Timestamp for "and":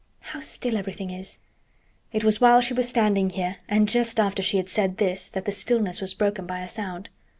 3.69-3.87